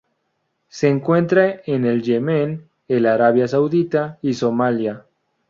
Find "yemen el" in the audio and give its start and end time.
2.01-3.05